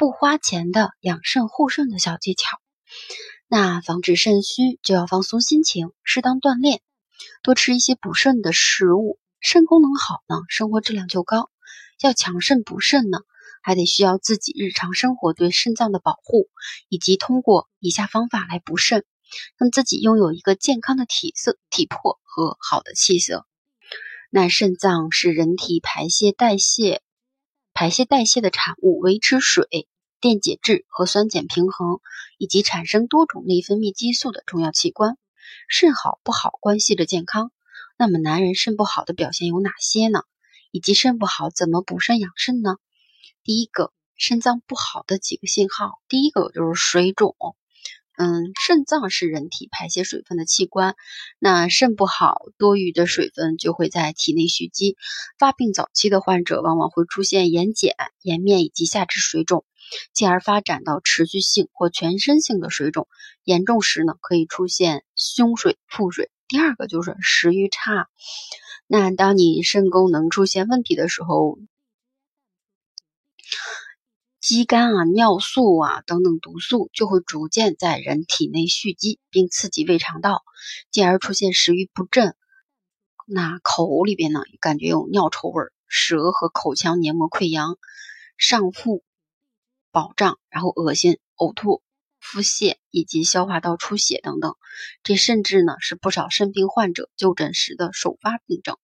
[0.00, 2.58] 不花钱的养肾护肾的小技巧，
[3.48, 6.80] 那防止肾虚就要放松心情，适当锻炼，
[7.42, 9.18] 多吃一些补肾的食物。
[9.40, 11.50] 肾功能好呢，生活质量就高。
[12.00, 13.18] 要强肾补肾呢，
[13.60, 16.48] 还得需要自己日常生活对肾脏的保护，
[16.88, 19.04] 以及通过以下方法来补肾，
[19.58, 23.44] 让自己拥有一个健康的体色、体魄和好的气色。
[24.30, 27.02] 那肾脏是人体排泄代谢。
[27.72, 29.88] 排泄代谢的产物，维持水
[30.20, 32.00] 电解质和酸碱平衡，
[32.38, 35.16] 以及产生多种内分泌激素的重要器官。
[35.68, 37.52] 肾好不好关系着健康。
[37.98, 40.22] 那么，男人肾不好的表现有哪些呢？
[40.70, 42.76] 以及肾不好怎么补肾养肾呢？
[43.42, 47.34] 第一个，肾脏不好的几个信号，第一个就是水肿。
[48.16, 50.94] 嗯，肾脏是人体排泄水分的器官，
[51.38, 54.96] 那肾不好，多余的水分就会在体内蓄积。
[55.38, 59.64] 发病早期的患者往往会出现眼睑、颜面以及下肢水肿，
[60.12, 63.08] 进而发展到持续性或全身性的水肿。
[63.44, 66.30] 严重时呢，可以出现胸水、腹水。
[66.48, 68.08] 第二个就是食欲差，
[68.86, 71.58] 那当你肾功能出现问题的时候。
[74.40, 80.42] 肌酐啊、尿素啊等等毒素就会逐渐在人体内蓄积，并刺激胃肠道，
[80.90, 82.34] 进而出现食欲不振。
[83.26, 87.76] 那口里边呢，感觉有尿臭味儿，舌和口腔黏膜溃疡，
[88.38, 89.04] 上腹
[89.92, 91.82] 饱胀，然后恶心、呕吐、
[92.20, 94.54] 腹泻以及消化道出血等等。
[95.02, 98.76] 这甚至呢是不少肾病患者就诊时的首发病症。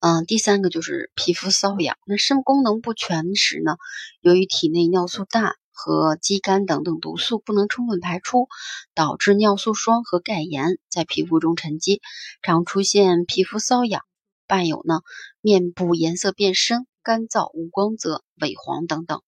[0.00, 1.96] 嗯，第三个就是皮肤瘙痒。
[2.06, 3.76] 那肾功能不全时呢，
[4.20, 8.46] 由于体内尿素氮和肌酐等等毒素不能充分排出，
[8.94, 12.00] 导致尿素霜和钙盐在皮肤中沉积，
[12.42, 14.02] 常出现皮肤瘙痒，
[14.46, 15.00] 伴有呢
[15.40, 19.22] 面部颜色变深、干燥、无光泽、萎黄等等。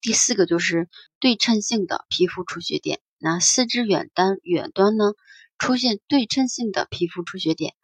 [0.00, 0.88] 第四个就是
[1.18, 3.00] 对称性的皮肤出血点。
[3.18, 5.12] 那四肢远端远端呢
[5.58, 7.74] 出现对称性的皮肤出血点，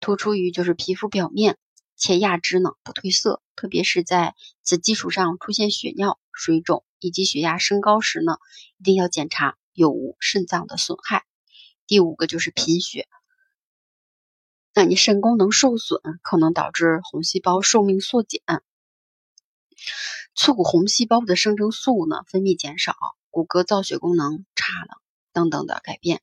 [0.00, 1.58] 突出于就是皮肤表面。
[1.96, 4.34] 且压肢呢不褪色，特别是在
[4.64, 8.36] 此基础上出现血尿、水肿以及血压升高时呢，
[8.78, 11.24] 一定要检查有无肾脏的损害。
[11.86, 13.06] 第五个就是贫血，
[14.74, 18.42] 那你肾功能受损，可能导致红细胞寿命缩减，
[20.34, 22.94] 促骨红细胞的生成素呢分泌减少，
[23.30, 25.00] 骨骼造血功能差了
[25.32, 26.20] 等等的改变。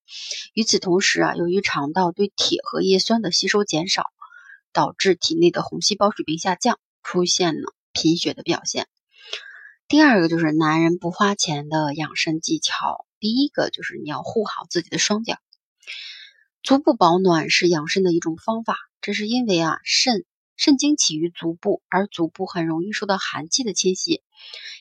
[0.53, 4.11] 与此同时啊，由于肠道对铁和叶酸的吸收减少。
[4.73, 8.87] 导致体内的红细胞水平下降，出现了贫血的表现。
[9.89, 13.05] 第二个就是男人不花钱的养肾技巧。
[13.19, 15.35] 第一个就是你要护好自己的双脚，
[16.63, 18.77] 足部保暖是养肾的一种方法。
[19.01, 20.23] 这是因为啊，肾
[20.63, 24.21] 肾经起于足部，而足部很容易受到寒气的侵袭，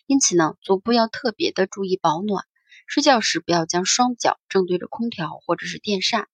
[0.04, 2.44] 因此呢，足部要特别的注意保暖。
[2.86, 6.28] 睡觉时不要将双脚正对着空调或者是电扇，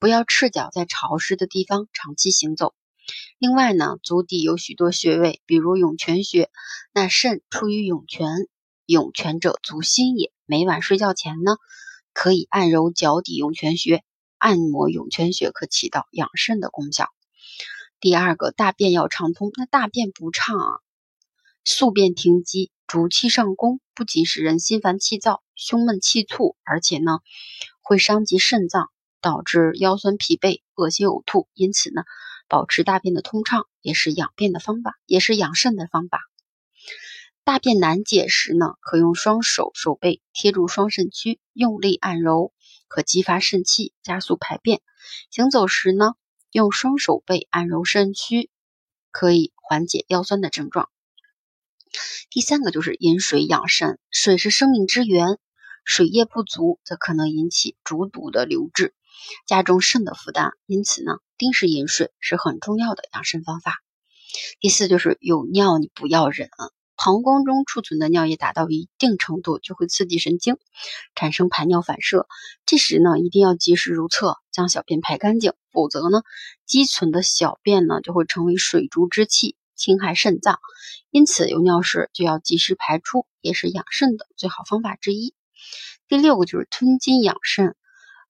[0.00, 2.74] 不要赤脚在潮湿的地方长期行走。
[3.38, 6.50] 另外呢，足底有许多穴位，比如涌泉穴。
[6.92, 8.48] 那肾出于涌泉，
[8.86, 10.32] 涌泉者足心也。
[10.46, 11.52] 每晚睡觉前呢，
[12.12, 14.02] 可以按揉脚底涌泉穴，
[14.36, 17.06] 按摩涌泉穴可起到养肾的功效。
[18.00, 19.52] 第二个，大便要畅通。
[19.56, 20.80] 那大便不畅啊，
[21.64, 27.18] 宿便停积，逐气上攻，不仅使人心烦气躁、胸闷气促，而且呢，
[27.82, 28.90] 会伤及肾脏，
[29.20, 31.48] 导致腰酸疲惫、恶心呕吐。
[31.54, 32.02] 因此呢。
[32.48, 36.18] 保持大便的通畅也是养便的方法，也是养肾的方法。
[37.44, 42.52] 大便难解时呢，可用双手手背贴住双肾区，用力按揉，
[42.88, 44.80] 可激发肾气，加速排便。
[45.30, 46.14] 行走时呢，
[46.52, 48.50] 用双手背按揉肾区，
[49.10, 50.88] 可以缓解腰酸的症状。
[52.28, 55.38] 第三个就是饮水养肾，水是生命之源，
[55.84, 58.94] 水液不足则可能引起主堵的留置。
[59.46, 63.78] 加重肾的负担，因此呢，定时饮水是很重要的养肾方法。
[64.60, 66.48] 第四就是有尿你不要忍，
[66.96, 70.56] 膀胱中储存的尿液达到一定程度就会刺激神经，
[71.14, 72.28] 产生排尿反射，
[72.66, 76.22] 这时呢一定要及时如厕，将小便排干净，否则呢
[76.66, 80.58] 积存的小便呢就会成为水浊之气，侵害肾脏。
[81.10, 85.34] 因此有尿时就要及时排出，也是养肾的最好方法之一。
[86.08, 87.76] 第六个就是吞津养肾，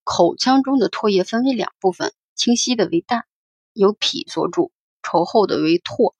[0.04, 3.24] 口腔中的唾液分为两部分，清晰的为淡，
[3.72, 4.72] 由脾所主；
[5.02, 6.14] 稠厚的为唾，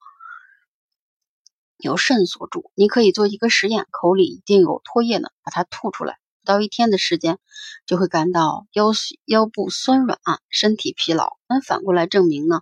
[1.77, 2.71] 由肾所主。
[2.75, 6.19] 你可以做一个实验，口里一定有唾液呢，把它吐出来。
[6.51, 7.37] 到一天的时间，
[7.85, 8.91] 就会感到腰
[9.25, 10.19] 腰部酸软，
[10.49, 11.37] 身体疲劳。
[11.47, 12.59] 那反过来证明呢，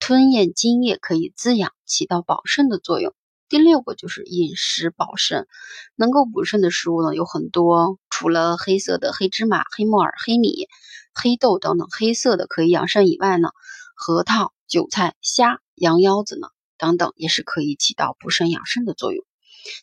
[0.00, 3.14] 吞咽津液可以滋养，起到保肾的作用。
[3.48, 5.46] 第六个就是饮食保肾，
[5.94, 10.66] 能够补肾的食物呢有很多，除了黑色的黑芝麻、黑木耳、黑米、
[11.14, 13.50] 黑豆等等黑色的可以养肾以外呢，
[13.94, 16.48] 核桃、韭菜、虾、羊腰子呢
[16.78, 19.24] 等等也是可以起到补肾养肾的作用。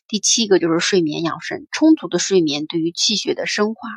[0.08, 3.88] 第七个就是睡眠养肾，充足的睡眠对于气血的生化、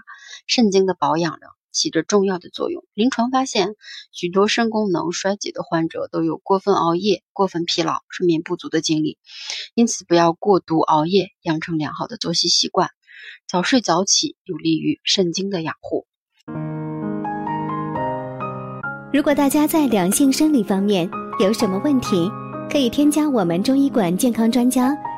[0.47, 2.83] 肾经的保养呢起着重要的作用。
[2.93, 3.75] 临床发现，
[4.11, 9.17] 许多肾功能衰竭的患者都有过分熬夜、过分疲劳、睡眠不足的经历，
[9.73, 12.89] 因此不要过度熬夜，养成良好的作息习惯，
[13.47, 16.05] 早睡早起有利于肾经的养护。
[19.13, 22.29] 如果大家在两性生理方面有什么问题，
[22.69, 24.95] 可以添加我们中医馆健康专家。